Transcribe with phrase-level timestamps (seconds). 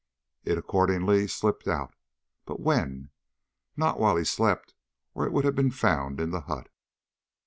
[0.43, 1.93] It accordingly slipped out;
[2.45, 3.11] but when?
[3.77, 4.73] Not while he slept,
[5.13, 6.69] or it would have been found in the hut.